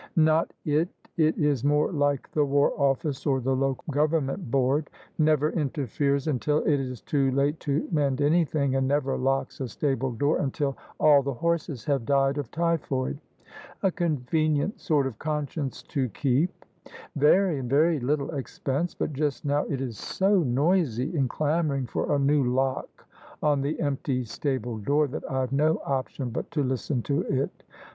[0.15, 4.89] Not it: it is more like the War Ofiice, or the Local Government Board:
[5.19, 10.11] never interferes until it is too late to mend anything, and never locks a stable
[10.11, 13.19] door until all the horses have died of typhoid.""
[13.83, 16.65] A convenient sort of conscience to keep!"
[17.15, 18.95] "Very; and very little expense.
[18.95, 23.05] But just now it is so noisy in clamouring for a new lock
[23.43, 27.51] on the empty stable door that IVe no option but to listen to it.